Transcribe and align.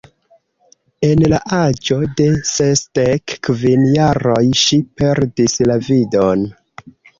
En 1.07 1.19
la 1.33 1.39
aĝo 1.57 1.97
de 2.21 2.25
sesdek 2.53 3.37
kvin 3.49 3.85
jaroj 3.99 4.41
ŝi 4.65 4.83
perdis 5.03 5.61
la 5.71 5.81
vidon. 5.93 6.51